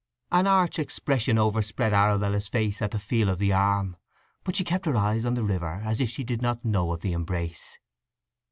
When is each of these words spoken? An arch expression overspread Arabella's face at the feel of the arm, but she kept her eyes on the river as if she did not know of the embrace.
An 0.31 0.47
arch 0.47 0.79
expression 0.79 1.37
overspread 1.37 1.93
Arabella's 1.93 2.47
face 2.47 2.81
at 2.81 2.89
the 2.89 2.97
feel 2.97 3.29
of 3.29 3.37
the 3.37 3.53
arm, 3.53 3.97
but 4.43 4.55
she 4.55 4.63
kept 4.63 4.87
her 4.87 4.97
eyes 4.97 5.27
on 5.27 5.35
the 5.35 5.43
river 5.43 5.79
as 5.85 6.01
if 6.01 6.09
she 6.09 6.23
did 6.23 6.41
not 6.41 6.65
know 6.65 6.91
of 6.91 7.01
the 7.01 7.13
embrace. 7.13 7.77